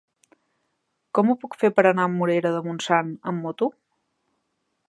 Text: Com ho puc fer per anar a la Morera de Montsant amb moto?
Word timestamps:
Com 1.19 1.29
ho 1.29 1.35
puc 1.43 1.59
fer 1.63 1.71
per 1.79 1.85
anar 1.89 2.07
a 2.07 2.09
la 2.09 2.13
Morera 2.15 2.55
de 2.59 2.65
Montsant 2.71 3.15
amb 3.33 3.49
moto? 3.49 3.73